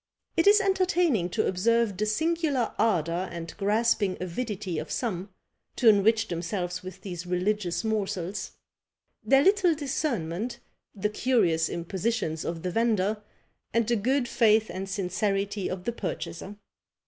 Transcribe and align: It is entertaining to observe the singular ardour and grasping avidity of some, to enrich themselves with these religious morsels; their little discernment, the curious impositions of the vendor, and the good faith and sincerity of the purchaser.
It 0.35 0.47
is 0.47 0.59
entertaining 0.59 1.29
to 1.29 1.45
observe 1.47 1.95
the 1.95 2.07
singular 2.07 2.73
ardour 2.79 3.27
and 3.31 3.55
grasping 3.57 4.17
avidity 4.19 4.79
of 4.79 4.89
some, 4.91 5.29
to 5.75 5.87
enrich 5.89 6.27
themselves 6.27 6.81
with 6.81 7.01
these 7.01 7.27
religious 7.27 7.83
morsels; 7.83 8.53
their 9.23 9.43
little 9.43 9.75
discernment, 9.75 10.57
the 10.95 11.09
curious 11.09 11.69
impositions 11.69 12.43
of 12.43 12.63
the 12.63 12.71
vendor, 12.71 13.21
and 13.75 13.85
the 13.87 13.95
good 13.95 14.27
faith 14.27 14.71
and 14.71 14.89
sincerity 14.89 15.69
of 15.69 15.83
the 15.83 15.91
purchaser. 15.93 16.55